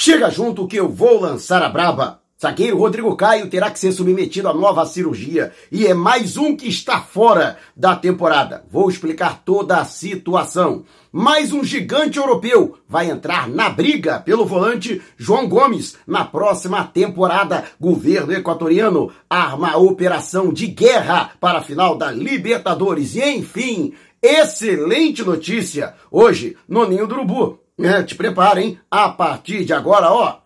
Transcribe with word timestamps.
Chega 0.00 0.30
junto 0.30 0.68
que 0.68 0.76
eu 0.76 0.88
vou 0.88 1.20
lançar 1.20 1.60
a 1.60 1.68
braba. 1.68 2.20
Zagueiro 2.40 2.78
Rodrigo 2.78 3.16
Caio 3.16 3.50
terá 3.50 3.68
que 3.68 3.80
ser 3.80 3.90
submetido 3.90 4.48
a 4.48 4.54
nova 4.54 4.86
cirurgia 4.86 5.50
e 5.72 5.88
é 5.88 5.92
mais 5.92 6.36
um 6.36 6.54
que 6.56 6.68
está 6.68 7.00
fora 7.00 7.58
da 7.76 7.96
temporada. 7.96 8.64
Vou 8.70 8.88
explicar 8.88 9.42
toda 9.44 9.78
a 9.78 9.84
situação. 9.84 10.84
Mais 11.10 11.52
um 11.52 11.64
gigante 11.64 12.16
europeu 12.16 12.78
vai 12.88 13.10
entrar 13.10 13.48
na 13.48 13.68
briga 13.68 14.20
pelo 14.20 14.46
volante 14.46 15.02
João 15.16 15.48
Gomes 15.48 15.96
na 16.06 16.24
próxima 16.24 16.84
temporada. 16.84 17.64
Governo 17.80 18.32
equatoriano 18.32 19.10
arma 19.28 19.72
a 19.72 19.78
operação 19.78 20.52
de 20.52 20.68
guerra 20.68 21.32
para 21.40 21.58
a 21.58 21.62
final 21.62 21.96
da 21.96 22.12
Libertadores. 22.12 23.16
E 23.16 23.30
enfim, 23.30 23.94
excelente 24.22 25.24
notícia 25.24 25.94
hoje 26.08 26.56
no 26.68 26.88
Ninho 26.88 27.08
do 27.08 27.16
Urubu. 27.16 27.67
É, 27.80 28.02
te 28.02 28.14
prepara, 28.16 28.60
hein? 28.60 28.78
A 28.90 29.08
partir 29.08 29.64
de 29.64 29.72
agora, 29.72 30.10
ó, 30.10 30.38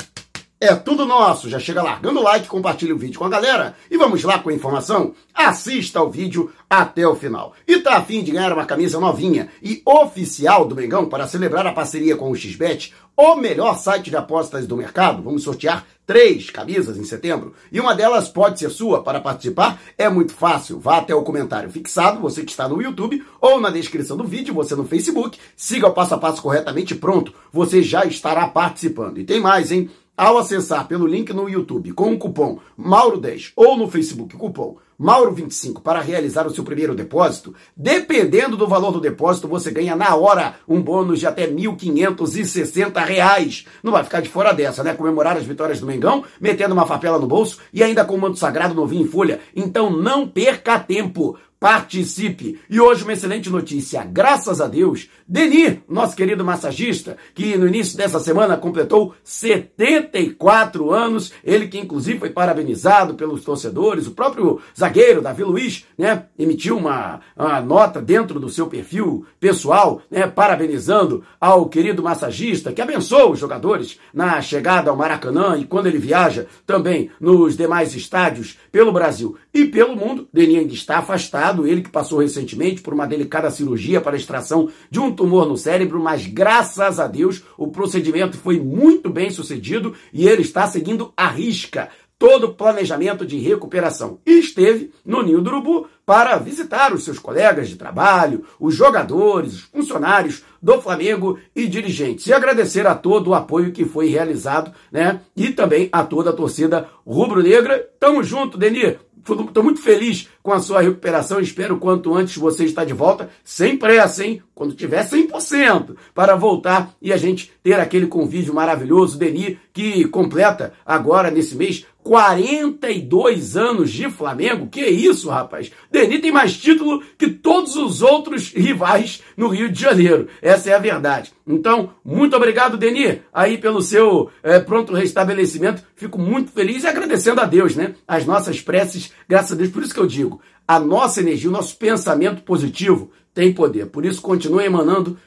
é 0.62 0.76
tudo 0.76 1.04
nosso. 1.04 1.50
Já 1.50 1.58
chega 1.58 1.82
largando 1.82 2.20
o 2.20 2.22
like, 2.22 2.46
compartilha 2.46 2.94
o 2.94 2.98
vídeo 2.98 3.18
com 3.18 3.24
a 3.24 3.28
galera 3.28 3.74
e 3.90 3.96
vamos 3.96 4.22
lá 4.22 4.38
com 4.38 4.48
a 4.48 4.52
informação? 4.52 5.12
Assista 5.34 5.98
ao 5.98 6.08
vídeo 6.08 6.52
até 6.70 7.04
o 7.04 7.16
final. 7.16 7.52
E 7.66 7.80
tá 7.80 7.96
afim 7.96 8.22
de 8.22 8.30
ganhar 8.30 8.52
uma 8.52 8.64
camisa 8.64 9.00
novinha 9.00 9.48
e 9.60 9.82
oficial 9.84 10.64
do 10.64 10.76
Mengão 10.76 11.06
para 11.06 11.26
celebrar 11.26 11.66
a 11.66 11.72
parceria 11.72 12.16
com 12.16 12.30
o 12.30 12.36
XBET, 12.36 12.94
o 13.16 13.34
melhor 13.34 13.76
site 13.76 14.08
de 14.08 14.16
apostas 14.16 14.66
do 14.66 14.76
mercado? 14.76 15.22
Vamos 15.22 15.42
sortear 15.42 15.84
três 16.06 16.48
camisas 16.50 16.96
em 16.96 17.04
setembro 17.04 17.54
e 17.70 17.80
uma 17.80 17.94
delas 17.94 18.28
pode 18.28 18.58
ser 18.58 18.70
sua. 18.70 19.02
Para 19.02 19.20
participar 19.20 19.80
é 19.98 20.08
muito 20.08 20.32
fácil. 20.32 20.78
Vá 20.78 20.98
até 20.98 21.14
o 21.14 21.22
comentário 21.22 21.70
fixado, 21.70 22.20
você 22.20 22.44
que 22.44 22.52
está 22.52 22.68
no 22.68 22.80
YouTube, 22.80 23.22
ou 23.40 23.60
na 23.60 23.70
descrição 23.70 24.16
do 24.16 24.24
vídeo, 24.24 24.54
você 24.54 24.76
no 24.76 24.86
Facebook. 24.86 25.38
Siga 25.56 25.88
o 25.88 25.92
passo 25.92 26.14
a 26.14 26.18
passo 26.18 26.40
corretamente 26.40 26.94
pronto. 26.94 27.34
Você 27.52 27.82
já 27.82 28.04
estará 28.04 28.46
participando. 28.46 29.18
E 29.18 29.24
tem 29.24 29.40
mais, 29.40 29.72
hein? 29.72 29.90
Ao 30.22 30.38
acessar 30.38 30.86
pelo 30.86 31.04
link 31.04 31.32
no 31.32 31.48
YouTube 31.48 31.90
com 31.94 32.12
o 32.12 32.16
cupom 32.16 32.60
Mauro10 32.78 33.50
ou 33.56 33.76
no 33.76 33.90
Facebook 33.90 34.36
cupom 34.36 34.76
Mauro25 35.00 35.82
para 35.82 36.00
realizar 36.00 36.46
o 36.46 36.54
seu 36.54 36.62
primeiro 36.62 36.94
depósito, 36.94 37.52
dependendo 37.76 38.56
do 38.56 38.68
valor 38.68 38.92
do 38.92 39.00
depósito, 39.00 39.48
você 39.48 39.72
ganha 39.72 39.96
na 39.96 40.14
hora 40.14 40.54
um 40.68 40.80
bônus 40.80 41.18
de 41.18 41.26
até 41.26 41.46
R$ 41.46 41.54
1.560. 41.54 43.66
Não 43.82 43.90
vai 43.90 44.04
ficar 44.04 44.20
de 44.20 44.28
fora 44.28 44.52
dessa, 44.52 44.84
né? 44.84 44.94
Comemorar 44.94 45.36
as 45.36 45.42
vitórias 45.42 45.80
do 45.80 45.86
Mengão, 45.86 46.22
metendo 46.40 46.72
uma 46.72 46.86
papela 46.86 47.18
no 47.18 47.26
bolso 47.26 47.58
e 47.72 47.82
ainda 47.82 48.04
com 48.04 48.14
o 48.14 48.20
manto 48.20 48.38
sagrado 48.38 48.74
novinho 48.74 49.02
em 49.02 49.08
folha. 49.08 49.40
Então 49.56 49.90
não 49.90 50.28
perca 50.28 50.78
tempo 50.78 51.36
participe. 51.62 52.58
E 52.68 52.80
hoje 52.80 53.04
uma 53.04 53.12
excelente 53.12 53.48
notícia, 53.48 54.02
graças 54.02 54.60
a 54.60 54.66
Deus, 54.66 55.08
Denis, 55.28 55.78
nosso 55.88 56.16
querido 56.16 56.44
massagista, 56.44 57.16
que 57.36 57.56
no 57.56 57.68
início 57.68 57.96
dessa 57.96 58.18
semana 58.18 58.56
completou 58.56 59.14
74 59.22 60.90
anos, 60.90 61.32
ele 61.44 61.68
que 61.68 61.78
inclusive 61.78 62.18
foi 62.18 62.30
parabenizado 62.30 63.14
pelos 63.14 63.44
torcedores, 63.44 64.08
o 64.08 64.10
próprio 64.10 64.60
zagueiro 64.76 65.22
Davi 65.22 65.44
Luiz, 65.44 65.86
né, 65.96 66.24
emitiu 66.36 66.76
uma, 66.76 67.20
uma 67.36 67.60
nota 67.60 68.02
dentro 68.02 68.40
do 68.40 68.48
seu 68.48 68.66
perfil 68.66 69.24
pessoal, 69.38 70.02
né, 70.10 70.26
parabenizando 70.26 71.22
ao 71.40 71.68
querido 71.68 72.02
massagista 72.02 72.72
que 72.72 72.82
abençoa 72.82 73.30
os 73.30 73.38
jogadores 73.38 74.00
na 74.12 74.42
chegada 74.42 74.90
ao 74.90 74.96
Maracanã 74.96 75.56
e 75.56 75.64
quando 75.64 75.86
ele 75.86 75.98
viaja 75.98 76.46
também 76.66 77.08
nos 77.20 77.56
demais 77.56 77.94
estádios 77.94 78.58
pelo 78.72 78.90
Brasil 78.90 79.36
e 79.54 79.64
pelo 79.66 79.94
mundo. 79.94 80.28
Denis 80.32 80.58
ainda 80.58 80.74
está 80.74 80.98
afastado 80.98 81.51
ele 81.60 81.82
que 81.82 81.90
passou 81.90 82.20
recentemente 82.20 82.80
por 82.80 82.94
uma 82.94 83.06
delicada 83.06 83.50
cirurgia 83.50 84.00
para 84.00 84.16
extração 84.16 84.70
de 84.90 84.98
um 84.98 85.12
tumor 85.12 85.46
no 85.46 85.56
cérebro, 85.56 86.02
mas 86.02 86.26
graças 86.26 86.98
a 86.98 87.06
Deus 87.06 87.42
o 87.58 87.68
procedimento 87.68 88.38
foi 88.38 88.58
muito 88.58 89.10
bem 89.10 89.30
sucedido 89.30 89.94
e 90.12 90.26
ele 90.26 90.42
está 90.42 90.66
seguindo 90.66 91.12
a 91.16 91.28
risca 91.28 91.90
todo 92.22 92.44
o 92.44 92.54
planejamento 92.54 93.26
de 93.26 93.36
recuperação. 93.36 94.20
E 94.24 94.38
esteve 94.38 94.92
no 95.04 95.24
Ninho 95.24 95.40
do 95.40 95.50
Urubu 95.50 95.88
para 96.06 96.36
visitar 96.36 96.92
os 96.94 97.02
seus 97.02 97.18
colegas 97.18 97.68
de 97.68 97.74
trabalho, 97.74 98.44
os 98.60 98.76
jogadores, 98.76 99.54
os 99.54 99.60
funcionários 99.62 100.44
do 100.62 100.80
Flamengo 100.80 101.40
e 101.52 101.66
dirigentes. 101.66 102.28
E 102.28 102.32
agradecer 102.32 102.86
a 102.86 102.94
todo 102.94 103.30
o 103.30 103.34
apoio 103.34 103.72
que 103.72 103.84
foi 103.84 104.06
realizado, 104.06 104.72
né? 104.92 105.20
E 105.34 105.50
também 105.50 105.88
a 105.90 106.04
toda 106.04 106.30
a 106.30 106.32
torcida 106.32 106.88
rubro-negra. 107.04 107.84
Tamo 107.98 108.22
junto, 108.22 108.56
Denir. 108.56 109.00
Estou 109.22 109.62
muito 109.62 109.80
feliz 109.80 110.28
com 110.42 110.52
a 110.52 110.60
sua 110.60 110.80
recuperação. 110.80 111.40
Espero 111.40 111.78
quanto 111.78 112.12
antes 112.14 112.36
você 112.36 112.64
estar 112.64 112.84
de 112.84 112.92
volta, 112.92 113.30
sem 113.44 113.76
pressa, 113.76 114.24
hein? 114.24 114.42
Quando 114.54 114.74
tiver 114.74 115.08
100%, 115.08 115.96
para 116.14 116.34
voltar 116.34 116.94
e 117.00 117.12
a 117.12 117.16
gente 117.16 117.52
ter 117.62 117.78
aquele 117.78 118.06
convívio 118.06 118.52
maravilhoso. 118.52 119.18
Denis, 119.18 119.56
que 119.72 120.04
completa 120.06 120.72
agora 120.84 121.30
nesse 121.30 121.56
mês 121.56 121.86
42 122.02 123.56
anos 123.56 123.90
de 123.90 124.10
Flamengo. 124.10 124.66
Que 124.66 124.84
isso, 124.84 125.30
rapaz? 125.30 125.70
Denis 125.90 126.20
tem 126.20 126.32
mais 126.32 126.56
título 126.56 127.02
que 127.16 127.28
todos 127.28 127.76
os 127.76 128.02
outros 128.02 128.52
rivais 128.52 129.22
no 129.36 129.48
Rio 129.48 129.70
de 129.70 129.80
Janeiro. 129.80 130.28
Essa 130.40 130.70
é 130.70 130.74
a 130.74 130.78
verdade. 130.78 131.32
Então, 131.46 131.90
muito 132.04 132.36
obrigado, 132.36 132.76
Denis, 132.76 133.18
aí 133.32 133.58
pelo 133.58 133.82
seu 133.82 134.30
é, 134.42 134.58
pronto 134.58 134.92
restabelecimento. 134.92 135.82
Fico 135.94 136.18
muito 136.18 136.50
feliz 136.50 136.84
e 136.84 136.88
agradecendo 136.88 137.40
a 137.40 137.44
Deus, 137.44 137.76
né? 137.76 137.94
As 138.06 138.26
nossas 138.26 138.60
preces, 138.60 139.12
graças 139.28 139.52
a 139.52 139.54
Deus. 139.54 139.70
Por 139.70 139.82
isso 139.82 139.94
que 139.94 140.00
eu 140.00 140.06
digo, 140.06 140.40
a 140.66 140.78
nossa 140.78 141.20
energia, 141.20 141.48
o 141.48 141.52
nosso 141.52 141.76
pensamento 141.76 142.42
positivo 142.42 143.10
tem 143.34 143.52
poder. 143.52 143.86
Por 143.86 144.04
isso, 144.04 144.20
continue 144.20 144.64
emanando 144.64 145.18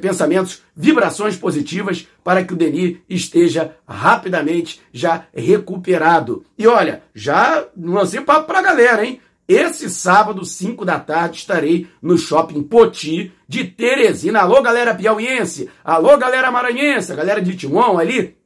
pensamentos, 0.00 0.62
vibrações 0.76 1.36
positivas 1.36 2.06
para 2.22 2.44
que 2.44 2.52
o 2.52 2.56
Denis 2.56 2.98
esteja 3.08 3.76
rapidamente 3.86 4.80
já 4.92 5.26
recuperado. 5.34 6.44
E 6.56 6.66
olha, 6.66 7.02
já 7.14 7.66
lancei 7.76 8.20
papo 8.20 8.46
para 8.46 8.58
a 8.58 8.62
galera, 8.62 9.04
hein? 9.04 9.20
Esse 9.48 9.88
sábado, 9.88 10.44
5 10.44 10.84
da 10.84 11.00
tarde, 11.00 11.38
estarei 11.38 11.86
no 12.02 12.18
Shopping 12.18 12.62
Poti 12.62 13.32
de 13.48 13.64
Teresina. 13.64 14.40
Alô, 14.40 14.60
galera 14.60 14.94
piauiense! 14.94 15.70
Alô, 15.82 16.18
galera 16.18 16.50
maranhense! 16.50 17.14
galera 17.14 17.40
de 17.40 17.56
Timão 17.56 17.98
ali, 17.98 18.36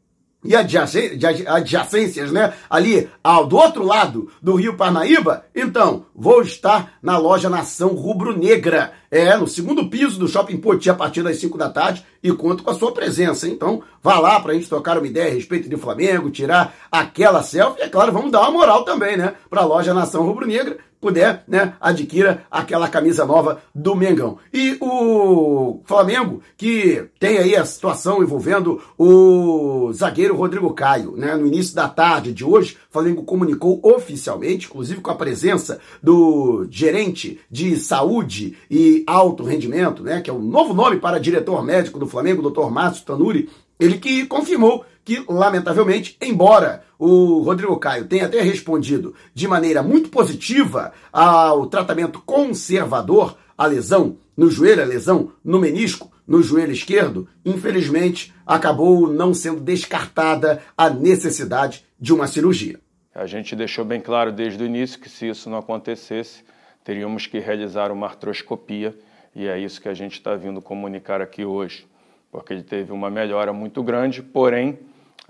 e 0.45 0.57
adjacências, 0.57 2.33
né? 2.33 2.53
Ali 2.69 3.09
ao 3.23 3.47
do 3.47 3.57
outro 3.57 3.85
lado 3.85 4.31
do 4.43 4.55
Rio 4.57 4.77
Parnaíba, 4.77 5.45
então 5.55 6.07
vou 6.15 6.43
estar 6.43 6.95
na 7.03 7.17
loja 7.17 7.49
Nação 7.49 7.91
Rubro 7.91 8.37
Negra, 8.37 8.93
é 9.11 9.37
no 9.37 9.47
segundo 9.47 9.89
piso 9.89 10.19
do 10.19 10.27
Shopping 10.27 10.57
Poti 10.57 10.91
a 10.91 10.95
partir 10.95 11.23
das 11.23 11.39
5 11.39 11.57
da 11.57 11.69
tarde 11.69 12.05
e 12.23 12.33
conto 12.33 12.63
com 12.63 12.71
a 12.71 12.75
sua 12.75 12.93
presença. 12.93 13.47
Então 13.47 13.83
vá 14.03 14.19
lá 14.19 14.41
para 14.41 14.53
a 14.53 14.55
gente 14.55 14.69
trocar 14.69 14.99
uma 14.99 15.07
ideia 15.07 15.31
a 15.31 15.35
respeito 15.35 15.69
de 15.69 15.77
Flamengo, 15.77 16.31
tirar 16.31 16.75
aquela 16.91 17.43
selfie 17.43 17.81
e 17.81 17.85
é 17.85 17.89
claro 17.89 18.13
vamos 18.13 18.33
dar 18.33 18.41
uma 18.41 18.51
moral 18.51 18.85
também, 18.85 19.17
né? 19.17 19.35
Para 19.49 19.61
a 19.61 19.67
loja 19.67 19.95
Nação 19.95 20.25
Rubro 20.25 20.47
Negra 20.47 20.79
puder, 21.03 21.43
né, 21.49 21.75
adquira 21.81 22.45
aquela 22.49 22.87
camisa 22.87 23.27
nova 23.27 23.61
do 23.75 23.97
Mengão. 23.97 24.39
E 24.55 24.79
o 24.81 25.81
Flamengo, 25.85 26.41
que 26.57 27.05
tem 27.19 27.39
aí 27.39 27.57
a 27.57 27.65
situação 27.65 28.23
envolvendo 28.23 28.81
o 28.97 29.93
zagueiro 29.93 30.37
Rodrigo 30.37 30.73
Caio, 30.73 31.17
né, 31.17 31.35
no 31.35 31.49
início 31.49 31.75
da 31.75 31.89
tarde 31.89 32.33
de 32.33 32.45
hoje, 32.45 32.77
o 32.89 32.93
Flamengo 32.93 33.25
comunicou 33.25 33.81
oficialmente, 33.83 34.67
inclusive 34.67 35.01
com 35.01 35.11
a 35.11 35.17
presença 35.17 35.81
do 36.01 36.69
gerente 36.71 37.41
de 37.51 37.77
saúde 37.77 38.57
e 38.71 39.03
alto 39.05 39.43
rendimento, 39.43 40.05
né, 40.05 40.21
que 40.21 40.31
é 40.31 40.33
o 40.33 40.39
novo 40.39 40.73
nome 40.73 41.01
para 41.01 41.19
diretor 41.19 41.65
médico 41.65 41.99
do 41.99 42.07
Flamengo, 42.07 42.49
Dr. 42.49 42.71
Márcio 42.71 43.05
Tanuri, 43.05 43.49
ele 43.81 43.99
que 43.99 44.25
confirmou 44.27 44.85
que, 45.05 45.25
lamentavelmente, 45.29 46.17
embora 46.21 46.85
o 46.99 47.41
Rodrigo 47.43 47.77
Caio 47.79 48.07
tenha 48.07 48.27
até 48.27 48.41
respondido 48.41 49.15
de 49.35 49.49
maneira 49.49 49.83
muito 49.83 50.09
positiva 50.09 50.93
ao 51.13 51.67
tratamento 51.67 52.21
conservador, 52.21 53.37
a 53.57 53.67
lesão 53.67 54.17
no 54.37 54.51
joelho, 54.51 54.83
a 54.83 54.87
lesão 54.87 55.33
no 55.45 55.59
menisco, 55.59 56.11
no 56.27 56.43
joelho 56.43 56.73
esquerdo, 56.73 57.29
infelizmente 57.45 58.33
acabou 58.47 59.13
não 59.13 59.35
sendo 59.35 59.61
descartada 59.61 60.63
a 60.77 60.89
necessidade 60.89 61.85
de 61.99 62.13
uma 62.13 62.27
cirurgia. 62.27 62.81
A 63.15 63.27
gente 63.27 63.55
deixou 63.55 63.85
bem 63.85 64.01
claro 64.01 64.33
desde 64.33 64.63
o 64.63 64.67
início 64.67 64.99
que 64.99 65.09
se 65.09 65.29
isso 65.29 65.51
não 65.51 65.59
acontecesse, 65.59 66.45
teríamos 66.83 67.27
que 67.27 67.39
realizar 67.39 67.91
uma 67.91 68.07
artroscopia 68.07 68.97
e 69.35 69.47
é 69.47 69.59
isso 69.59 69.81
que 69.81 69.89
a 69.89 69.95
gente 69.95 70.15
está 70.15 70.35
vindo 70.35 70.63
comunicar 70.63 71.21
aqui 71.21 71.45
hoje, 71.45 71.87
porque 72.31 72.53
ele 72.53 72.63
teve 72.63 72.93
uma 72.93 73.11
melhora 73.11 73.53
muito 73.53 73.83
grande, 73.83 74.23
porém 74.23 74.79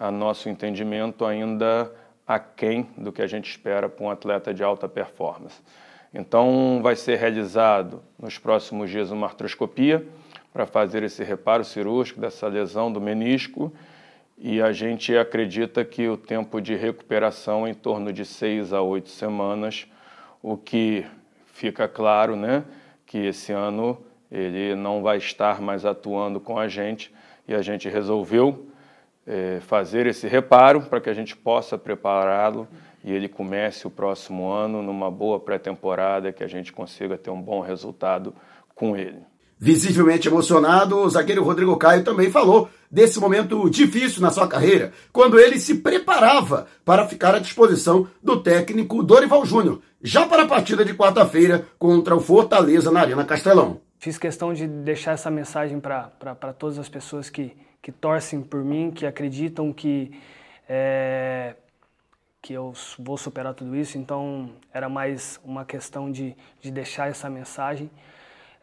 a 0.02 0.10
nosso 0.10 0.48
entendimento, 0.48 1.24
ainda 1.24 1.92
aquém 2.26 2.88
do 2.98 3.12
que 3.12 3.22
a 3.22 3.26
gente 3.28 3.48
espera 3.48 3.88
para 3.88 4.04
um 4.04 4.10
atleta 4.10 4.52
de 4.52 4.64
alta 4.64 4.88
performance. 4.88 5.62
Então, 6.12 6.80
vai 6.82 6.96
ser 6.96 7.18
realizado 7.18 8.02
nos 8.18 8.36
próximos 8.36 8.90
dias 8.90 9.12
uma 9.12 9.28
artroscopia 9.28 10.04
para 10.52 10.66
fazer 10.66 11.04
esse 11.04 11.22
reparo 11.22 11.62
cirúrgico 11.62 12.20
dessa 12.20 12.48
lesão 12.48 12.92
do 12.92 13.00
menisco 13.00 13.72
e 14.36 14.60
a 14.60 14.72
gente 14.72 15.16
acredita 15.16 15.84
que 15.84 16.08
o 16.08 16.16
tempo 16.16 16.60
de 16.60 16.74
recuperação 16.74 17.64
é 17.64 17.70
em 17.70 17.74
torno 17.74 18.12
de 18.12 18.24
seis 18.24 18.72
a 18.72 18.82
oito 18.82 19.08
semanas, 19.08 19.86
o 20.42 20.56
que 20.56 21.06
fica 21.52 21.86
claro, 21.86 22.34
né, 22.34 22.64
que 23.06 23.18
esse 23.18 23.52
ano 23.52 23.96
ele 24.32 24.74
não 24.74 25.00
vai 25.00 25.18
estar 25.18 25.60
mais 25.60 25.86
atuando 25.86 26.40
com 26.40 26.58
a 26.58 26.66
gente 26.66 27.14
e 27.46 27.54
a 27.54 27.62
gente 27.62 27.88
resolveu 27.88 28.71
é, 29.26 29.60
fazer 29.60 30.06
esse 30.06 30.26
reparo 30.26 30.82
para 30.82 31.00
que 31.00 31.10
a 31.10 31.14
gente 31.14 31.36
possa 31.36 31.78
prepará-lo 31.78 32.66
e 33.04 33.12
ele 33.12 33.28
comece 33.28 33.86
o 33.86 33.90
próximo 33.90 34.50
ano 34.50 34.82
numa 34.82 35.10
boa 35.10 35.40
pré-temporada, 35.40 36.32
que 36.32 36.44
a 36.44 36.48
gente 36.48 36.72
consiga 36.72 37.18
ter 37.18 37.30
um 37.30 37.40
bom 37.40 37.60
resultado 37.60 38.34
com 38.74 38.96
ele. 38.96 39.18
Visivelmente 39.58 40.26
emocionado, 40.26 40.98
o 40.98 41.08
zagueiro 41.08 41.44
Rodrigo 41.44 41.76
Caio 41.76 42.02
também 42.02 42.30
falou 42.30 42.68
desse 42.90 43.20
momento 43.20 43.70
difícil 43.70 44.20
na 44.20 44.30
sua 44.30 44.48
carreira, 44.48 44.92
quando 45.12 45.38
ele 45.38 45.58
se 45.58 45.76
preparava 45.76 46.66
para 46.84 47.06
ficar 47.06 47.34
à 47.34 47.38
disposição 47.38 48.08
do 48.20 48.42
técnico 48.42 49.04
Dorival 49.04 49.46
Júnior, 49.46 49.80
já 50.02 50.26
para 50.26 50.42
a 50.42 50.48
partida 50.48 50.84
de 50.84 50.94
quarta-feira 50.94 51.64
contra 51.78 52.16
o 52.16 52.20
Fortaleza 52.20 52.90
na 52.90 53.00
Arena 53.00 53.24
Castelão. 53.24 53.80
Fiz 53.98 54.18
questão 54.18 54.52
de 54.52 54.66
deixar 54.66 55.12
essa 55.12 55.30
mensagem 55.30 55.78
para 55.78 56.52
todas 56.58 56.76
as 56.76 56.88
pessoas 56.88 57.30
que, 57.30 57.56
que 57.82 57.90
torcem 57.90 58.40
por 58.40 58.64
mim, 58.64 58.92
que 58.92 59.04
acreditam 59.04 59.72
que, 59.72 60.16
é, 60.68 61.56
que 62.40 62.52
eu 62.52 62.72
vou 62.98 63.18
superar 63.18 63.52
tudo 63.52 63.74
isso. 63.74 63.98
Então, 63.98 64.52
era 64.72 64.88
mais 64.88 65.40
uma 65.44 65.64
questão 65.64 66.10
de, 66.10 66.36
de 66.60 66.70
deixar 66.70 67.10
essa 67.10 67.28
mensagem. 67.28 67.90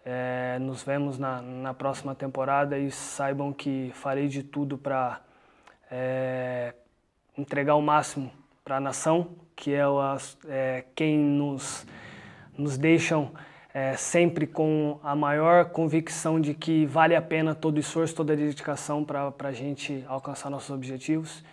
É, 0.06 0.57
nos 0.60 0.81
vemos 0.81 1.19
na, 1.19 1.42
na 1.42 1.74
próxima 1.74 2.16
temporada 2.16 2.80
e 2.80 2.89
saibam 2.89 3.51
que 3.51 3.92
farei 3.94 4.30
de 4.30 4.42
tudo 4.42 4.77
para 4.77 5.21
é, 5.92 6.74
entregar 7.38 7.75
o 7.75 7.81
máximo 7.81 8.31
para 8.63 8.77
a 8.77 8.80
nação, 8.80 9.36
que 9.56 9.74
é, 9.74 9.81
é, 10.48 10.86
quem 10.95 11.18
nos, 11.18 11.86
nos 12.57 12.77
deixam 12.77 13.33
é, 13.74 13.95
sempre 13.95 14.48
com 14.48 15.00
a 15.04 15.16
maior 15.16 15.66
convicção 15.66 16.39
de 16.39 16.54
que 16.54 16.86
vale 16.86 17.16
a 17.16 17.21
pena 17.21 17.54
todo 17.54 17.80
esforço, 17.80 18.16
toda 18.16 18.36
dedicação 18.36 19.04
para 19.04 19.31
a 19.39 19.51
gente 19.51 20.04
alcançar 20.07 20.50
nossos 20.50 20.69
objetivos 20.69 21.44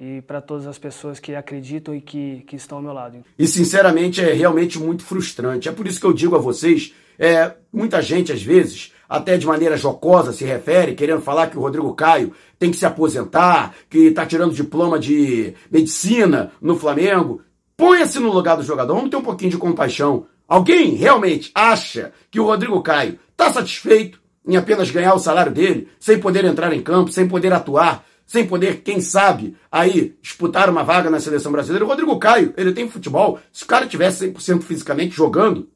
e 0.00 0.22
para 0.22 0.40
todas 0.40 0.66
as 0.66 0.78
pessoas 0.78 1.18
que 1.18 1.34
acreditam 1.34 1.94
e 1.94 2.00
que, 2.00 2.44
que 2.46 2.54
estão 2.54 2.78
ao 2.78 2.84
meu 2.84 2.92
lado. 2.92 3.24
E 3.36 3.46
sinceramente 3.46 4.20
é 4.20 4.32
realmente 4.32 4.78
muito 4.78 5.02
frustrante. 5.02 5.68
É 5.68 5.72
por 5.72 5.86
isso 5.86 6.00
que 6.00 6.06
eu 6.06 6.12
digo 6.12 6.36
a 6.36 6.38
vocês, 6.38 6.94
é, 7.18 7.52
muita 7.72 8.00
gente 8.00 8.32
às 8.32 8.40
vezes, 8.40 8.92
até 9.08 9.36
de 9.36 9.44
maneira 9.44 9.76
jocosa, 9.76 10.32
se 10.32 10.44
refere, 10.44 10.94
querendo 10.94 11.20
falar 11.20 11.48
que 11.48 11.58
o 11.58 11.60
Rodrigo 11.60 11.92
Caio 11.94 12.32
tem 12.56 12.70
que 12.70 12.76
se 12.76 12.86
aposentar, 12.86 13.74
que 13.90 14.06
está 14.06 14.24
tirando 14.24 14.54
diploma 14.54 14.98
de 15.00 15.54
medicina 15.68 16.52
no 16.60 16.78
Flamengo. 16.78 17.42
Ponha-se 17.76 18.20
no 18.20 18.32
lugar 18.32 18.56
do 18.56 18.62
jogador, 18.62 18.94
vamos 18.94 19.10
ter 19.10 19.16
um 19.16 19.22
pouquinho 19.22 19.50
de 19.50 19.58
compaixão. 19.58 20.26
Alguém 20.48 20.94
realmente 20.94 21.50
acha 21.54 22.10
que 22.30 22.40
o 22.40 22.44
Rodrigo 22.44 22.80
Caio 22.82 23.18
está 23.30 23.52
satisfeito 23.52 24.18
em 24.46 24.56
apenas 24.56 24.90
ganhar 24.90 25.12
o 25.12 25.18
salário 25.18 25.52
dele, 25.52 25.88
sem 26.00 26.18
poder 26.18 26.42
entrar 26.46 26.72
em 26.72 26.80
campo, 26.80 27.12
sem 27.12 27.28
poder 27.28 27.52
atuar, 27.52 28.02
sem 28.26 28.46
poder, 28.46 28.80
quem 28.82 28.98
sabe, 28.98 29.54
aí 29.70 30.16
disputar 30.22 30.70
uma 30.70 30.82
vaga 30.82 31.10
na 31.10 31.20
seleção 31.20 31.52
brasileira? 31.52 31.84
O 31.84 31.88
Rodrigo 31.88 32.18
Caio, 32.18 32.54
ele 32.56 32.72
tem 32.72 32.88
futebol. 32.88 33.38
Se 33.52 33.64
o 33.64 33.66
cara 33.66 33.86
tivesse 33.86 34.26
100% 34.30 34.62
fisicamente 34.62 35.14
jogando, 35.14 35.68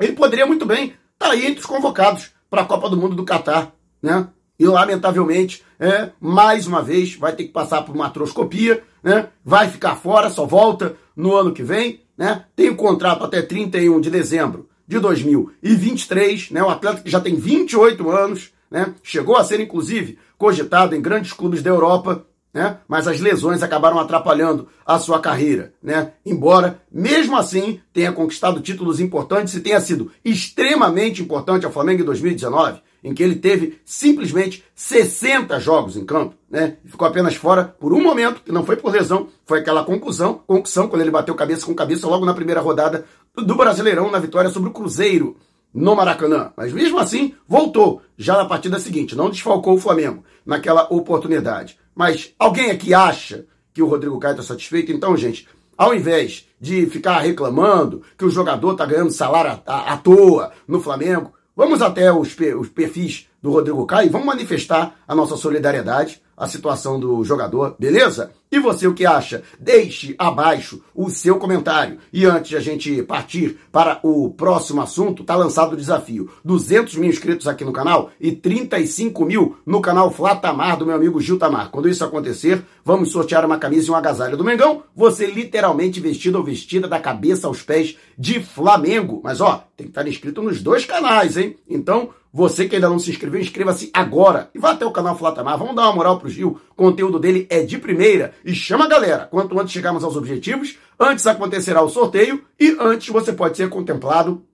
ele 0.00 0.12
poderia 0.12 0.46
muito 0.46 0.66
bem 0.66 0.86
estar 0.86 1.26
tá 1.26 1.30
aí 1.30 1.46
entre 1.46 1.60
os 1.60 1.66
convocados 1.66 2.32
para 2.50 2.62
a 2.62 2.64
Copa 2.64 2.90
do 2.90 2.96
Mundo 2.96 3.14
do 3.14 3.24
Catar, 3.24 3.72
né? 4.02 4.28
E 4.58 4.66
lamentavelmente, 4.66 5.62
é, 5.78 6.10
mais 6.20 6.66
uma 6.66 6.82
vez, 6.82 7.14
vai 7.14 7.32
ter 7.36 7.44
que 7.44 7.52
passar 7.52 7.82
por 7.82 7.94
uma 7.94 8.06
atroscopia, 8.06 8.82
né? 9.00 9.28
Vai 9.44 9.70
ficar 9.70 9.94
fora, 9.94 10.28
só 10.28 10.44
volta 10.44 10.96
no 11.14 11.36
ano 11.36 11.52
que 11.52 11.62
vem 11.62 12.00
né? 12.18 12.44
Tem 12.56 12.68
o 12.68 12.72
um 12.72 12.76
contrato 12.76 13.24
até 13.24 13.40
31 13.40 14.00
de 14.00 14.10
dezembro 14.10 14.68
de 14.86 14.98
2023, 14.98 16.50
né? 16.50 16.62
Um 16.62 16.68
atleta 16.68 17.00
que 17.00 17.10
já 17.10 17.20
tem 17.20 17.36
28 17.36 18.10
anos, 18.10 18.50
né? 18.68 18.92
Chegou 19.04 19.36
a 19.36 19.44
ser 19.44 19.60
inclusive 19.60 20.18
cogitado 20.36 20.96
em 20.96 21.00
grandes 21.00 21.32
clubes 21.32 21.62
da 21.62 21.70
Europa, 21.70 22.26
né? 22.52 22.78
Mas 22.88 23.06
as 23.06 23.20
lesões 23.20 23.62
acabaram 23.62 24.00
atrapalhando 24.00 24.68
a 24.84 24.98
sua 24.98 25.20
carreira, 25.20 25.72
né? 25.80 26.12
Embora, 26.26 26.82
mesmo 26.90 27.36
assim, 27.36 27.80
tenha 27.92 28.10
conquistado 28.10 28.60
títulos 28.60 28.98
importantes 28.98 29.54
e 29.54 29.60
tenha 29.60 29.80
sido 29.80 30.10
extremamente 30.24 31.22
importante 31.22 31.64
ao 31.64 31.72
Flamengo 31.72 32.02
em 32.02 32.06
2019, 32.06 32.80
em 33.02 33.14
que 33.14 33.22
ele 33.22 33.36
teve 33.36 33.80
simplesmente 33.84 34.64
60 34.74 35.58
jogos 35.60 35.96
em 35.96 36.04
campo, 36.04 36.34
né? 36.50 36.76
Ficou 36.84 37.06
apenas 37.06 37.34
fora 37.34 37.64
por 37.64 37.92
um 37.92 38.02
momento, 38.02 38.42
que 38.42 38.52
não 38.52 38.64
foi 38.64 38.76
por 38.76 38.92
lesão, 38.92 39.28
foi 39.46 39.60
aquela 39.60 39.84
concussão, 39.84 40.42
concussão 40.46 40.88
quando 40.88 41.02
ele 41.02 41.10
bateu 41.10 41.34
cabeça 41.34 41.66
com 41.66 41.74
cabeça 41.74 42.06
logo 42.06 42.26
na 42.26 42.34
primeira 42.34 42.60
rodada 42.60 43.04
do 43.36 43.54
Brasileirão 43.54 44.10
na 44.10 44.18
vitória 44.18 44.50
sobre 44.50 44.70
o 44.70 44.72
Cruzeiro 44.72 45.36
no 45.72 45.94
Maracanã. 45.94 46.52
Mas 46.56 46.72
mesmo 46.72 46.98
assim, 46.98 47.34
voltou 47.46 48.02
já 48.16 48.36
na 48.36 48.44
partida 48.44 48.80
seguinte, 48.80 49.16
não 49.16 49.30
desfalcou 49.30 49.74
o 49.74 49.80
Flamengo 49.80 50.24
naquela 50.44 50.86
oportunidade. 50.90 51.78
Mas 51.94 52.32
alguém 52.38 52.70
aqui 52.70 52.94
acha 52.94 53.46
que 53.72 53.82
o 53.82 53.86
Rodrigo 53.86 54.18
Caio 54.18 54.32
está 54.32 54.42
satisfeito? 54.42 54.90
Então, 54.90 55.16
gente, 55.16 55.46
ao 55.76 55.94
invés 55.94 56.48
de 56.60 56.86
ficar 56.86 57.20
reclamando 57.20 58.02
que 58.16 58.24
o 58.24 58.30
jogador 58.30 58.72
está 58.72 58.84
ganhando 58.84 59.12
salário 59.12 59.60
à, 59.64 59.92
à, 59.92 59.96
toa 59.96 60.50
no 60.66 60.80
Flamengo, 60.80 61.32
Vamos 61.58 61.82
até 61.82 62.12
os, 62.12 62.36
perfis 62.68 63.28
do 63.42 63.50
Rodrigo 63.50 63.84
Caio 63.84 64.06
e 64.06 64.10
vamos 64.10 64.28
manifestar 64.28 64.94
a 65.08 65.12
nossa 65.12 65.36
solidariedade 65.36 66.22
à 66.38 66.46
situação 66.46 67.00
do 67.00 67.24
jogador, 67.24 67.74
beleza? 67.78 68.30
E 68.50 68.58
você 68.58 68.86
o 68.86 68.94
que 68.94 69.04
acha? 69.04 69.42
Deixe 69.60 70.14
abaixo 70.16 70.82
o 70.94 71.10
seu 71.10 71.36
comentário. 71.36 71.98
E 72.10 72.24
antes 72.24 72.48
de 72.48 72.56
a 72.56 72.60
gente 72.60 73.02
partir 73.02 73.58
para 73.70 74.00
o 74.02 74.30
próximo 74.30 74.80
assunto, 74.80 75.22
tá 75.22 75.36
lançado 75.36 75.74
o 75.74 75.76
desafio. 75.76 76.30
200 76.44 76.96
mil 76.96 77.10
inscritos 77.10 77.46
aqui 77.46 77.62
no 77.62 77.74
canal 77.74 78.10
e 78.18 78.32
35 78.32 79.24
mil 79.26 79.58
no 79.66 79.82
canal 79.82 80.10
Flatamar 80.10 80.78
do 80.78 80.86
meu 80.86 80.94
amigo 80.94 81.20
Gil 81.20 81.38
Tamar. 81.38 81.70
Quando 81.70 81.90
isso 81.90 82.02
acontecer, 82.02 82.64
vamos 82.82 83.12
sortear 83.12 83.44
uma 83.44 83.58
camisa 83.58 83.88
e 83.88 83.90
um 83.90 83.96
agasalho 83.96 84.36
do 84.36 84.44
Mengão. 84.44 84.82
Você 84.96 85.26
literalmente 85.26 86.00
vestido 86.00 86.38
ou 86.38 86.44
vestida 86.44 86.88
da 86.88 86.98
cabeça 86.98 87.48
aos 87.48 87.62
pés 87.62 87.98
de 88.16 88.40
Flamengo. 88.40 89.20
Mas 89.22 89.42
ó, 89.42 89.64
tem 89.76 89.86
que 89.86 89.90
estar 89.90 90.08
inscrito 90.08 90.42
nos 90.42 90.62
dois 90.62 90.86
canais, 90.86 91.36
hein? 91.36 91.56
Então, 91.68 92.10
você 92.38 92.68
que 92.68 92.76
ainda 92.76 92.88
não 92.88 93.00
se 93.00 93.10
inscreveu, 93.10 93.40
inscreva-se 93.40 93.90
agora 93.92 94.48
e 94.54 94.60
vá 94.60 94.70
até 94.70 94.86
o 94.86 94.92
canal 94.92 95.18
Flatamar. 95.18 95.58
Vamos 95.58 95.74
dar 95.74 95.82
uma 95.82 95.96
moral 95.96 96.20
pro 96.20 96.28
Gil. 96.28 96.60
O 96.70 96.74
conteúdo 96.76 97.18
dele 97.18 97.48
é 97.50 97.64
de 97.64 97.78
primeira. 97.78 98.32
E 98.44 98.54
chama 98.54 98.84
a 98.84 98.88
galera. 98.88 99.26
Quanto 99.26 99.58
antes 99.58 99.72
chegarmos 99.72 100.04
aos 100.04 100.14
objetivos, 100.14 100.78
antes 101.00 101.26
acontecerá 101.26 101.82
o 101.82 101.88
sorteio 101.88 102.44
e 102.60 102.76
antes 102.78 103.08
você 103.08 103.32
pode 103.32 103.56
ser 103.56 103.68
contemplado 103.68 104.44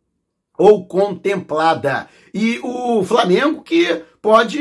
ou 0.56 0.86
contemplada. 0.86 2.08
E 2.36 2.58
o 2.64 3.04
Flamengo 3.04 3.62
que 3.62 4.02
pode 4.20 4.58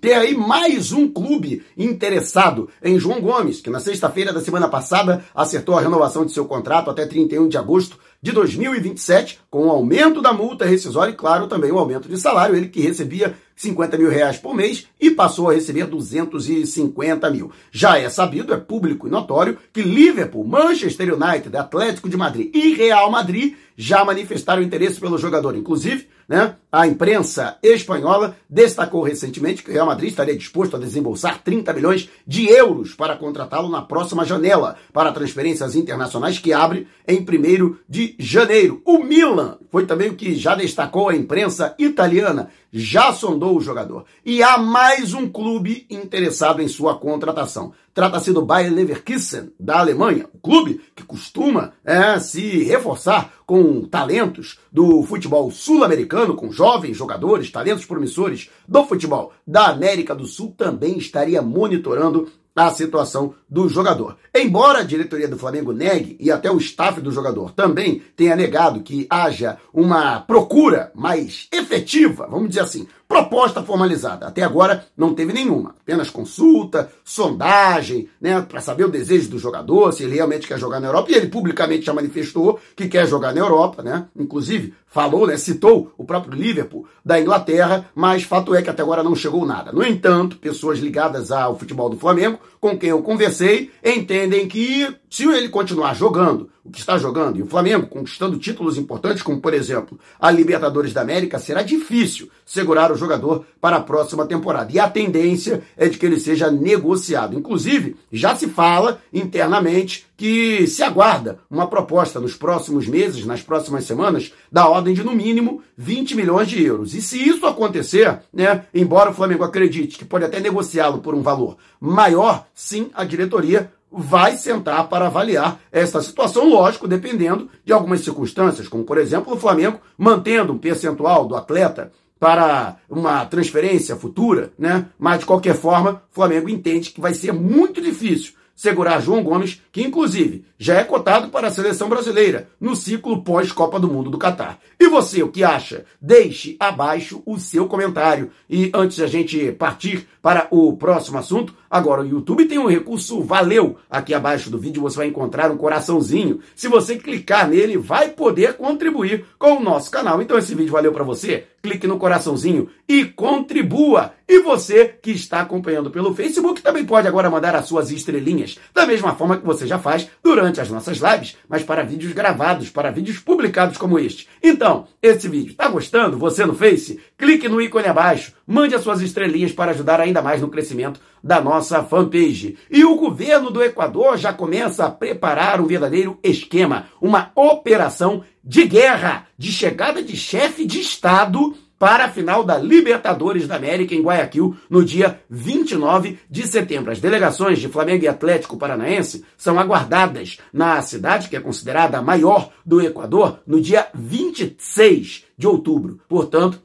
ter 0.00 0.14
aí 0.14 0.36
mais 0.36 0.90
um 0.90 1.06
clube 1.06 1.62
interessado 1.78 2.68
em 2.82 2.98
João 2.98 3.20
Gomes, 3.20 3.60
que 3.60 3.70
na 3.70 3.78
sexta-feira 3.78 4.32
da 4.32 4.40
semana 4.40 4.66
passada 4.66 5.24
acertou 5.32 5.76
a 5.76 5.80
renovação 5.80 6.26
de 6.26 6.32
seu 6.32 6.46
contrato 6.46 6.90
até 6.90 7.06
31 7.06 7.46
de 7.46 7.56
agosto 7.56 7.96
de 8.20 8.32
2027, 8.32 9.38
com 9.48 9.66
o 9.66 9.70
aumento 9.70 10.20
da 10.20 10.32
multa 10.32 10.64
rescisória 10.64 11.12
e, 11.12 11.16
claro, 11.16 11.46
também 11.46 11.70
o 11.70 11.78
aumento 11.78 12.08
de 12.08 12.18
salário. 12.18 12.56
Ele 12.56 12.68
que 12.68 12.80
recebia 12.80 13.36
50 13.54 13.98
mil 13.98 14.10
reais 14.10 14.38
por 14.38 14.54
mês 14.54 14.88
e 15.00 15.10
passou 15.10 15.50
a 15.50 15.54
receber 15.54 15.86
250 15.86 17.30
mil. 17.30 17.52
Já 17.70 17.98
é 17.98 18.08
sabido, 18.08 18.52
é 18.52 18.56
público 18.56 19.06
e 19.06 19.10
notório, 19.10 19.58
que 19.72 19.82
Liverpool, 19.82 20.44
Manchester 20.44 21.14
United, 21.14 21.56
Atlético 21.56 22.08
de 22.08 22.16
Madrid 22.16 22.50
e 22.52 22.74
Real 22.74 23.10
Madrid 23.10 23.54
já 23.76 24.04
manifestaram 24.04 24.62
interesse 24.62 25.00
pelo 25.00 25.18
jogador. 25.18 25.56
Inclusive, 25.56 26.06
né, 26.28 26.56
a 26.70 26.86
imprensa 26.86 27.58
espanhola 27.62 28.36
destacou 28.48 29.02
recentemente 29.02 29.62
que 29.62 29.70
o 29.70 29.72
Real 29.72 29.86
Madrid 29.86 30.10
estaria 30.10 30.36
disposto 30.36 30.76
a 30.76 30.78
desembolsar 30.78 31.42
30 31.42 31.72
milhões 31.72 32.08
de 32.26 32.48
euros 32.48 32.94
para 32.94 33.16
contratá-lo 33.16 33.68
na 33.68 33.82
próxima 33.82 34.24
janela 34.24 34.76
para 34.92 35.12
transferências 35.12 35.74
internacionais 35.74 36.38
que 36.38 36.52
abre 36.52 36.86
em 37.06 37.20
1 37.20 37.76
de 37.88 38.14
janeiro. 38.18 38.80
O 38.84 38.98
Milan 38.98 39.58
foi 39.70 39.86
também 39.86 40.10
o 40.10 40.14
que 40.14 40.34
já 40.34 40.54
destacou 40.54 41.08
a 41.08 41.16
imprensa 41.16 41.74
italiana, 41.78 42.50
já 42.72 43.12
sondou 43.12 43.56
o 43.56 43.60
jogador. 43.60 44.06
E 44.24 44.42
há 44.42 44.56
mais 44.56 45.12
um 45.12 45.28
clube 45.28 45.86
interessado 45.90 46.62
em 46.62 46.68
sua 46.68 46.96
contratação. 46.96 47.72
Trata-se 47.92 48.32
do 48.32 48.40
Bayer 48.40 48.72
Leverkusen, 48.72 49.52
da 49.60 49.80
Alemanha, 49.80 50.26
o 50.32 50.38
clube 50.38 50.80
que 50.96 51.02
costuma 51.02 51.74
é, 51.84 52.18
se 52.18 52.64
reforçar 52.64 53.34
com 53.44 53.82
talentos 53.82 54.58
do 54.72 55.02
futebol 55.02 55.50
sul-americano, 55.50 56.34
com 56.34 56.50
jovens 56.50 56.96
jogadores, 56.96 57.50
talentos 57.50 57.84
promissores 57.84 58.48
do 58.66 58.84
futebol 58.86 59.32
da 59.46 59.66
América 59.66 60.14
do 60.14 60.26
Sul, 60.26 60.54
também 60.56 60.96
estaria 60.96 61.42
monitorando 61.42 62.30
a 62.56 62.70
situação 62.70 63.34
do 63.52 63.68
jogador. 63.68 64.16
Embora 64.34 64.78
a 64.78 64.82
diretoria 64.82 65.28
do 65.28 65.36
Flamengo 65.36 65.74
negue 65.74 66.16
e 66.18 66.30
até 66.30 66.50
o 66.50 66.56
staff 66.56 67.02
do 67.02 67.12
jogador 67.12 67.52
também 67.52 68.00
tenha 68.16 68.34
negado 68.34 68.80
que 68.80 69.06
haja 69.10 69.58
uma 69.74 70.20
procura 70.20 70.90
mais 70.94 71.48
efetiva, 71.52 72.26
vamos 72.26 72.48
dizer 72.48 72.62
assim, 72.62 72.88
proposta 73.12 73.62
formalizada. 73.62 74.26
Até 74.26 74.42
agora 74.42 74.86
não 74.96 75.12
teve 75.12 75.34
nenhuma, 75.34 75.74
apenas 75.82 76.08
consulta, 76.08 76.90
sondagem, 77.04 78.08
né, 78.18 78.40
para 78.40 78.62
saber 78.62 78.86
o 78.86 78.90
desejo 78.90 79.28
do 79.28 79.38
jogador, 79.38 79.92
se 79.92 80.04
ele 80.04 80.14
realmente 80.14 80.48
quer 80.48 80.58
jogar 80.58 80.80
na 80.80 80.88
Europa. 80.88 81.12
E 81.12 81.14
ele 81.14 81.26
publicamente 81.26 81.84
já 81.84 81.92
manifestou 81.92 82.58
que 82.74 82.88
quer 82.88 83.06
jogar 83.06 83.34
na 83.34 83.40
Europa, 83.40 83.82
né? 83.82 84.06
Inclusive 84.18 84.72
falou, 84.86 85.26
né, 85.26 85.36
citou 85.36 85.92
o 85.98 86.04
próprio 86.04 86.38
Liverpool 86.38 86.86
da 87.04 87.20
Inglaterra, 87.20 87.86
mas 87.94 88.22
fato 88.22 88.54
é 88.54 88.62
que 88.62 88.70
até 88.70 88.82
agora 88.82 89.02
não 89.02 89.14
chegou 89.14 89.44
nada. 89.44 89.72
No 89.72 89.84
entanto, 89.84 90.38
pessoas 90.38 90.78
ligadas 90.78 91.30
ao 91.30 91.58
futebol 91.58 91.90
do 91.90 91.98
Flamengo, 91.98 92.38
com 92.60 92.78
quem 92.78 92.90
eu 92.90 93.02
conversei, 93.02 93.41
entendem 93.84 94.48
que 94.48 94.94
se 95.10 95.24
ele 95.24 95.48
continuar 95.48 95.94
jogando 95.94 96.50
o 96.64 96.70
que 96.70 96.78
está 96.78 96.96
jogando 96.96 97.38
e 97.38 97.42
o 97.42 97.46
Flamengo 97.46 97.88
conquistando 97.88 98.38
títulos 98.38 98.78
importantes, 98.78 99.22
como 99.22 99.40
por 99.40 99.52
exemplo 99.52 99.98
a 100.18 100.30
Libertadores 100.30 100.92
da 100.92 101.00
América, 101.00 101.38
será 101.38 101.62
difícil 101.62 102.30
segurar 102.46 102.92
o 102.92 102.96
jogador 102.96 103.44
para 103.60 103.76
a 103.76 103.80
próxima 103.80 104.26
temporada. 104.26 104.70
E 104.72 104.78
a 104.78 104.88
tendência 104.88 105.62
é 105.76 105.88
de 105.88 105.98
que 105.98 106.06
ele 106.06 106.20
seja 106.20 106.50
negociado. 106.50 107.36
Inclusive, 107.36 107.96
já 108.12 108.36
se 108.36 108.46
fala 108.46 109.00
internamente 109.12 110.06
que 110.16 110.68
se 110.68 110.84
aguarda 110.84 111.40
uma 111.50 111.66
proposta 111.66 112.20
nos 112.20 112.36
próximos 112.36 112.86
meses, 112.86 113.26
nas 113.26 113.42
próximas 113.42 113.84
semanas, 113.84 114.32
da 114.50 114.68
ordem 114.68 114.94
de 114.94 115.02
no 115.02 115.12
mínimo 115.12 115.62
20 115.76 116.14
milhões 116.14 116.48
de 116.48 116.62
euros. 116.62 116.94
E 116.94 117.02
se 117.02 117.20
isso 117.20 117.44
acontecer, 117.44 118.20
né, 118.32 118.66
embora 118.72 119.10
o 119.10 119.14
Flamengo 119.14 119.42
acredite 119.42 119.98
que 119.98 120.04
pode 120.04 120.24
até 120.24 120.38
negociá-lo 120.38 120.98
por 120.98 121.12
um 121.12 121.22
valor 121.22 121.56
maior, 121.80 122.46
sim, 122.54 122.88
a 122.94 123.04
diretoria 123.04 123.72
vai 123.92 124.36
sentar 124.36 124.88
para 124.88 125.06
avaliar 125.06 125.60
essa 125.70 126.00
situação, 126.00 126.48
lógico, 126.48 126.88
dependendo 126.88 127.48
de 127.64 127.72
algumas 127.72 128.00
circunstâncias, 128.00 128.68
como 128.68 128.84
por 128.84 128.98
exemplo 128.98 129.34
o 129.34 129.38
Flamengo 129.38 129.80
mantendo 129.98 130.52
um 130.52 130.58
percentual 130.58 131.26
do 131.26 131.36
atleta 131.36 131.92
para 132.18 132.76
uma 132.88 133.24
transferência 133.26 133.96
futura, 133.96 134.52
né? 134.56 134.86
Mas 134.98 135.20
de 135.20 135.26
qualquer 135.26 135.56
forma, 135.56 136.02
o 136.10 136.14
Flamengo 136.14 136.48
entende 136.48 136.90
que 136.90 137.00
vai 137.00 137.12
ser 137.14 137.32
muito 137.32 137.80
difícil 137.80 138.34
segurar 138.62 139.00
João 139.00 139.24
Gomes, 139.24 139.60
que 139.72 139.82
inclusive 139.82 140.44
já 140.56 140.76
é 140.76 140.84
cotado 140.84 141.30
para 141.30 141.48
a 141.48 141.50
seleção 141.50 141.88
brasileira 141.88 142.48
no 142.60 142.76
ciclo 142.76 143.24
pós-Copa 143.24 143.80
do 143.80 143.88
Mundo 143.88 144.08
do 144.08 144.18
Catar. 144.18 144.60
E 144.78 144.86
você, 144.86 145.20
o 145.20 145.28
que 145.28 145.42
acha? 145.42 145.84
Deixe 146.00 146.54
abaixo 146.60 147.24
o 147.26 147.40
seu 147.40 147.66
comentário. 147.66 148.30
E 148.48 148.70
antes 148.72 148.98
de 148.98 149.02
a 149.02 149.08
gente 149.08 149.50
partir 149.50 150.06
para 150.22 150.46
o 150.52 150.76
próximo 150.76 151.18
assunto, 151.18 151.52
agora 151.68 152.02
o 152.02 152.06
YouTube 152.06 152.44
tem 152.44 152.56
um 152.56 152.68
recurso 152.68 153.20
valeu. 153.20 153.78
Aqui 153.90 154.14
abaixo 154.14 154.48
do 154.48 154.60
vídeo 154.60 154.80
você 154.80 154.96
vai 154.96 155.08
encontrar 155.08 155.50
um 155.50 155.56
coraçãozinho. 155.56 156.38
Se 156.54 156.68
você 156.68 156.94
clicar 156.94 157.48
nele, 157.48 157.76
vai 157.76 158.10
poder 158.10 158.52
contribuir 158.56 159.24
com 159.40 159.56
o 159.56 159.60
nosso 159.60 159.90
canal. 159.90 160.22
Então 160.22 160.38
esse 160.38 160.54
vídeo 160.54 160.70
valeu 160.70 160.92
para 160.92 161.02
você? 161.02 161.48
Clique 161.62 161.86
no 161.86 161.96
coraçãozinho 161.96 162.68
e 162.88 163.04
contribua. 163.04 164.14
E 164.28 164.40
você 164.40 164.96
que 165.00 165.12
está 165.12 165.40
acompanhando 165.40 165.90
pelo 165.90 166.14
Facebook 166.14 166.60
também 166.60 166.84
pode 166.84 167.06
agora 167.06 167.30
mandar 167.30 167.54
as 167.54 167.66
suas 167.66 167.90
estrelinhas, 167.90 168.58
da 168.74 168.86
mesma 168.86 169.14
forma 169.14 169.36
que 169.36 169.46
você 169.46 169.66
já 169.66 169.78
faz 169.78 170.08
durante 170.24 170.60
as 170.60 170.70
nossas 170.70 170.98
lives, 170.98 171.36
mas 171.48 171.62
para 171.62 171.84
vídeos 171.84 172.12
gravados, 172.12 172.70
para 172.70 172.90
vídeos 172.90 173.18
publicados 173.18 173.78
como 173.78 173.98
este. 173.98 174.28
Então, 174.42 174.88
esse 175.00 175.28
vídeo 175.28 175.52
está 175.52 175.68
gostando? 175.68 176.18
Você 176.18 176.44
no 176.44 176.54
Face? 176.54 176.98
Clique 177.16 177.48
no 177.48 177.60
ícone 177.60 177.86
abaixo, 177.86 178.32
mande 178.46 178.74
as 178.74 178.82
suas 178.82 179.00
estrelinhas 179.00 179.52
para 179.52 179.70
ajudar 179.70 180.00
ainda 180.00 180.22
mais 180.22 180.40
no 180.40 180.48
crescimento 180.48 181.00
da 181.22 181.40
nossa 181.40 181.82
fanpage. 181.84 182.58
E 182.70 182.84
o 182.84 182.96
governo 182.96 183.50
do 183.50 183.62
Equador 183.62 184.16
já 184.16 184.32
começa 184.32 184.84
a 184.84 184.90
preparar 184.90 185.60
um 185.60 185.66
verdadeiro 185.66 186.18
esquema, 186.22 186.86
uma 187.00 187.30
operação 187.34 188.24
de 188.44 188.64
guerra, 188.66 189.26
de 189.38 189.52
chegada 189.52 190.02
de 190.02 190.16
chefe 190.16 190.64
de 190.64 190.80
Estado 190.80 191.54
para 191.78 192.04
a 192.04 192.08
final 192.08 192.44
da 192.44 192.56
Libertadores 192.56 193.48
da 193.48 193.56
América 193.56 193.92
em 193.92 194.02
Guayaquil 194.02 194.56
no 194.70 194.84
dia 194.84 195.20
29 195.28 196.16
de 196.30 196.46
setembro. 196.46 196.92
As 196.92 197.00
delegações 197.00 197.58
de 197.58 197.68
Flamengo 197.68 198.04
e 198.04 198.08
Atlético 198.08 198.56
Paranaense 198.56 199.24
são 199.36 199.58
aguardadas 199.58 200.38
na 200.52 200.80
cidade, 200.80 201.28
que 201.28 201.34
é 201.34 201.40
considerada 201.40 201.98
a 201.98 202.02
maior 202.02 202.52
do 202.64 202.80
Equador, 202.80 203.40
no 203.44 203.60
dia 203.60 203.88
26 203.94 205.24
de 205.36 205.46
outubro. 205.48 206.00
Portanto, 206.08 206.62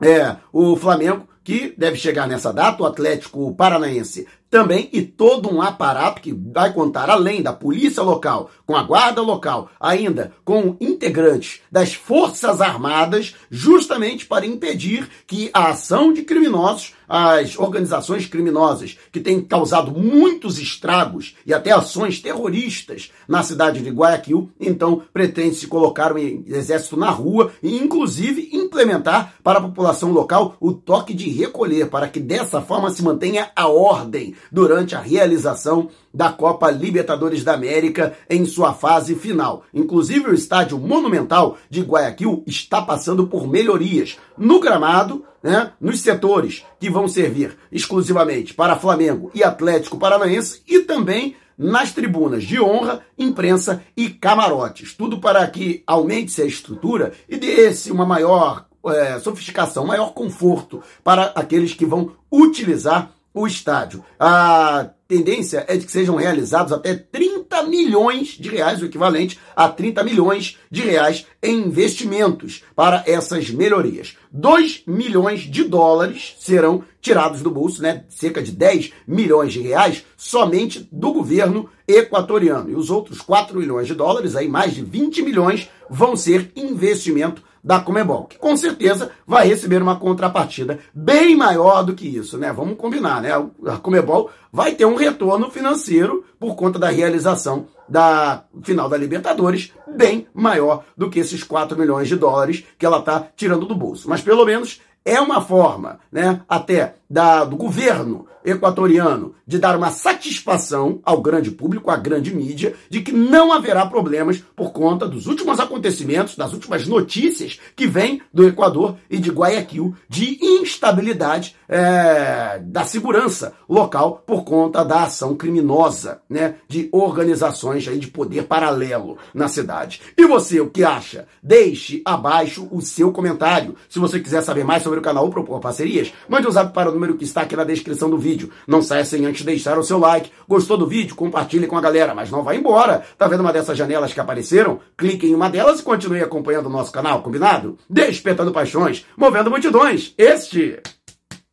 é, 0.00 0.36
o 0.52 0.76
Flamengo 0.76 1.26
que 1.42 1.74
deve 1.76 1.96
chegar 1.96 2.26
nessa 2.26 2.52
data, 2.52 2.82
o 2.82 2.86
Atlético 2.86 3.54
Paranaense 3.54 4.26
também 4.54 4.88
e 4.92 5.02
todo 5.02 5.52
um 5.52 5.60
aparato 5.60 6.22
que 6.22 6.32
vai 6.32 6.72
contar 6.72 7.10
além 7.10 7.42
da 7.42 7.52
polícia 7.52 8.04
local, 8.04 8.52
com 8.64 8.76
a 8.76 8.84
guarda 8.84 9.20
local, 9.20 9.68
ainda 9.80 10.32
com 10.44 10.76
integrantes 10.80 11.60
das 11.72 11.94
Forças 11.94 12.60
Armadas, 12.60 13.34
justamente 13.50 14.26
para 14.26 14.46
impedir 14.46 15.08
que 15.26 15.50
a 15.52 15.70
ação 15.70 16.12
de 16.12 16.22
criminosos, 16.22 16.94
as 17.08 17.58
organizações 17.58 18.26
criminosas 18.26 18.98
que 19.12 19.20
têm 19.20 19.40
causado 19.40 19.92
muitos 19.92 20.58
estragos 20.58 21.36
e 21.46 21.52
até 21.52 21.72
ações 21.72 22.20
terroristas 22.20 23.10
na 23.28 23.42
cidade 23.42 23.80
de 23.80 23.90
Guayaquil, 23.90 24.50
então 24.58 25.02
pretende 25.12 25.54
se 25.54 25.66
colocar 25.66 26.12
o 26.12 26.18
exército 26.18 26.96
na 26.96 27.10
rua 27.10 27.52
e 27.62 27.76
inclusive 27.76 28.50
implementar 28.52 29.34
para 29.42 29.58
a 29.58 29.62
população 29.62 30.12
local 30.12 30.56
o 30.60 30.72
toque 30.72 31.14
de 31.14 31.30
recolher 31.30 31.88
para 31.88 32.08
que 32.08 32.20
dessa 32.20 32.60
forma 32.60 32.90
se 32.90 33.02
mantenha 33.02 33.50
a 33.54 33.68
ordem 33.68 34.34
durante 34.50 34.94
a 34.94 35.00
realização 35.00 35.88
da 36.14 36.30
Copa 36.30 36.70
Libertadores 36.70 37.42
da 37.42 37.54
América 37.54 38.16
em 38.30 38.46
sua 38.46 38.72
fase 38.72 39.16
final. 39.16 39.64
Inclusive, 39.74 40.30
o 40.30 40.34
estádio 40.34 40.78
monumental 40.78 41.58
de 41.68 41.80
Guayaquil 41.80 42.44
está 42.46 42.80
passando 42.80 43.26
por 43.26 43.48
melhorias 43.48 44.16
no 44.38 44.60
gramado, 44.60 45.24
né, 45.42 45.72
nos 45.80 46.00
setores 46.00 46.64
que 46.78 46.88
vão 46.88 47.08
servir 47.08 47.56
exclusivamente 47.70 48.54
para 48.54 48.76
Flamengo 48.76 49.30
e 49.34 49.42
Atlético 49.42 49.98
Paranaense 49.98 50.62
e 50.66 50.80
também 50.80 51.36
nas 51.56 51.92
tribunas 51.92 52.44
de 52.44 52.60
honra, 52.60 53.00
imprensa 53.18 53.82
e 53.96 54.08
camarotes. 54.08 54.94
Tudo 54.94 55.18
para 55.18 55.46
que 55.46 55.82
aumente-se 55.86 56.42
a 56.42 56.46
estrutura 56.46 57.12
e 57.28 57.36
dê-se 57.36 57.92
uma 57.92 58.06
maior 58.06 58.66
é, 58.86 59.18
sofisticação, 59.18 59.86
maior 59.86 60.12
conforto 60.12 60.82
para 61.02 61.32
aqueles 61.34 61.72
que 61.72 61.86
vão 61.86 62.12
utilizar 62.30 63.10
o 63.32 63.46
estádio. 63.46 64.04
A 64.18 64.90
tendência 65.06 65.64
é 65.68 65.76
de 65.76 65.84
que 65.84 65.92
sejam 65.92 66.16
realizados 66.16 66.72
até 66.72 66.94
30 66.94 67.62
milhões 67.64 68.28
de 68.28 68.48
reais, 68.48 68.80
o 68.80 68.86
equivalente 68.86 69.38
a 69.54 69.68
30 69.68 70.02
milhões 70.02 70.58
de 70.70 70.82
reais 70.82 71.26
em 71.42 71.58
investimentos 71.66 72.62
para 72.74 73.04
essas 73.06 73.50
melhorias. 73.50 74.16
2 74.32 74.84
milhões 74.86 75.42
de 75.42 75.64
dólares 75.64 76.36
serão 76.38 76.82
tirados 77.00 77.42
do 77.42 77.50
bolso, 77.50 77.82
né? 77.82 78.04
Cerca 78.08 78.42
de 78.42 78.50
10 78.50 78.92
milhões 79.06 79.52
de 79.52 79.60
reais 79.60 80.04
somente 80.16 80.88
do 80.90 81.12
governo 81.12 81.68
equatoriano. 81.86 82.70
E 82.70 82.74
os 82.74 82.90
outros 82.90 83.20
4 83.20 83.58
milhões 83.58 83.86
de 83.86 83.94
dólares, 83.94 84.34
aí 84.34 84.48
mais 84.48 84.74
de 84.74 84.82
20 84.82 85.22
milhões, 85.22 85.68
vão 85.88 86.16
ser 86.16 86.50
investimento 86.56 87.42
da 87.64 87.80
Comebol, 87.80 88.26
que 88.26 88.38
com 88.38 88.54
certeza 88.58 89.10
vai 89.26 89.48
receber 89.48 89.80
uma 89.80 89.96
contrapartida 89.98 90.80
bem 90.94 91.34
maior 91.34 91.82
do 91.82 91.94
que 91.94 92.06
isso, 92.06 92.36
né? 92.36 92.52
Vamos 92.52 92.76
combinar, 92.76 93.22
né? 93.22 93.30
A 93.66 93.78
Comebol 93.78 94.30
vai 94.52 94.72
ter 94.72 94.84
um 94.84 94.96
retorno 94.96 95.50
financeiro 95.50 96.24
por 96.38 96.54
conta 96.56 96.78
da 96.78 96.90
realização 96.90 97.66
da 97.88 98.44
final 98.62 98.88
da 98.88 98.98
Libertadores 98.98 99.72
bem 99.96 100.26
maior 100.34 100.84
do 100.96 101.08
que 101.08 101.18
esses 101.18 101.42
4 101.42 101.78
milhões 101.78 102.06
de 102.06 102.16
dólares 102.16 102.64
que 102.78 102.84
ela 102.84 102.98
está 102.98 103.26
tirando 103.34 103.66
do 103.66 103.74
bolso. 103.74 104.08
Mas 104.10 104.20
pelo 104.20 104.44
menos 104.44 104.80
é 105.04 105.20
uma 105.20 105.40
forma, 105.40 106.00
né, 106.10 106.42
até 106.48 106.96
da, 107.08 107.44
do 107.44 107.56
governo 107.56 108.26
equatoriano 108.44 109.34
de 109.46 109.58
dar 109.58 109.76
uma 109.76 109.90
satisfação 109.90 111.00
ao 111.04 111.20
grande 111.22 111.50
público, 111.50 111.90
à 111.90 111.96
grande 111.96 112.34
mídia, 112.34 112.74
de 112.90 113.00
que 113.00 113.12
não 113.12 113.52
haverá 113.52 113.86
problemas 113.86 114.42
por 114.54 114.72
conta 114.72 115.08
dos 115.08 115.26
últimos 115.26 115.58
acontecimentos, 115.58 116.36
das 116.36 116.52
últimas 116.52 116.86
notícias 116.86 117.58
que 117.74 117.86
vêm 117.86 118.20
do 118.32 118.46
Equador 118.46 118.96
e 119.08 119.18
de 119.18 119.30
Guayaquil 119.30 119.94
de 120.08 120.38
instabilidade 120.40 121.56
é, 121.68 122.60
da 122.62 122.84
segurança 122.84 123.54
local 123.68 124.22
por 124.26 124.44
conta 124.44 124.84
da 124.84 125.04
ação 125.04 125.34
criminosa 125.34 126.20
né, 126.28 126.56
de 126.68 126.88
organizações 126.92 127.86
aí 127.88 127.98
de 127.98 128.08
poder 128.08 128.44
paralelo 128.44 129.18
na 129.32 129.48
cidade. 129.48 130.00
E 130.16 130.26
você, 130.26 130.60
o 130.60 130.70
que 130.70 130.84
acha? 130.84 131.26
Deixe 131.42 132.02
abaixo 132.04 132.68
o 132.70 132.80
seu 132.80 133.12
comentário. 133.12 133.74
Se 133.88 133.98
você 133.98 134.20
quiser 134.20 134.42
saber 134.42 134.64
mais 134.64 134.82
sobre 134.82 134.98
o 134.98 135.02
canal 135.02 135.24
ou 135.24 135.30
propor 135.30 135.60
parcerias, 135.60 136.12
mande 136.28 136.46
um 136.46 136.50
zap 136.50 136.72
para 136.72 136.90
o 136.90 136.92
número 136.92 137.16
que 137.16 137.24
está 137.24 137.42
aqui 137.42 137.56
na 137.56 137.64
descrição 137.64 138.10
do 138.10 138.18
vídeo. 138.34 138.50
Não 138.66 138.82
saia 138.82 139.04
sem 139.04 139.24
antes 139.24 139.44
deixar 139.44 139.78
o 139.78 139.82
seu 139.82 139.98
like. 139.98 140.30
Gostou 140.48 140.76
do 140.76 140.86
vídeo? 140.86 141.14
Compartilhe 141.14 141.66
com 141.66 141.78
a 141.78 141.80
galera, 141.80 142.14
mas 142.14 142.30
não 142.30 142.42
vá 142.42 142.54
embora. 142.54 143.04
Tá 143.16 143.28
vendo 143.28 143.40
uma 143.40 143.52
dessas 143.52 143.78
janelas 143.78 144.12
que 144.12 144.20
apareceram? 144.20 144.80
Clique 144.96 145.26
em 145.26 145.34
uma 145.34 145.48
delas 145.48 145.80
e 145.80 145.82
continue 145.82 146.22
acompanhando 146.22 146.66
o 146.66 146.70
nosso 146.70 146.92
canal, 146.92 147.22
combinado? 147.22 147.78
Despertando 147.88 148.52
paixões, 148.52 149.06
movendo 149.16 149.50
multidões. 149.50 150.12
Este 150.18 150.80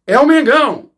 é 0.08 0.20
o 0.20 0.26
Mengão! 0.26 0.91